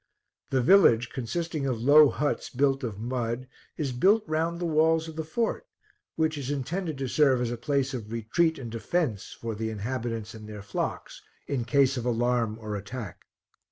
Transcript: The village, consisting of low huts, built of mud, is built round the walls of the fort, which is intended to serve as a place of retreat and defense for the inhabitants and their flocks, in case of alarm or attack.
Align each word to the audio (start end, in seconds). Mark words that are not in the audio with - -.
The 0.49 0.63
village, 0.63 1.11
consisting 1.11 1.67
of 1.67 1.79
low 1.83 2.09
huts, 2.09 2.49
built 2.49 2.83
of 2.83 2.97
mud, 2.97 3.47
is 3.77 3.91
built 3.91 4.23
round 4.25 4.57
the 4.59 4.65
walls 4.65 5.07
of 5.07 5.15
the 5.15 5.23
fort, 5.23 5.67
which 6.15 6.39
is 6.39 6.49
intended 6.49 6.97
to 6.97 7.07
serve 7.07 7.39
as 7.39 7.51
a 7.51 7.55
place 7.55 7.93
of 7.93 8.11
retreat 8.11 8.57
and 8.57 8.71
defense 8.71 9.31
for 9.39 9.53
the 9.53 9.69
inhabitants 9.69 10.33
and 10.33 10.49
their 10.49 10.63
flocks, 10.63 11.21
in 11.45 11.65
case 11.65 11.97
of 11.97 12.05
alarm 12.07 12.57
or 12.59 12.75
attack. 12.75 13.25